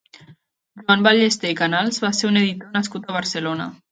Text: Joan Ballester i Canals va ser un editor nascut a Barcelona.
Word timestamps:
Joan 0.79 1.03
Ballester 1.07 1.51
i 1.53 1.59
Canals 1.59 2.01
va 2.05 2.11
ser 2.21 2.29
un 2.31 2.41
editor 2.43 2.75
nascut 2.81 3.09
a 3.11 3.17
Barcelona. 3.21 3.71